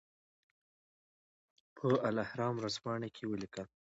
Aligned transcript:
په 1.77 1.87
الاهرام 2.09 2.53
ورځپاڼه 2.57 3.07
کې 3.15 3.23
ولیکل. 3.31 3.67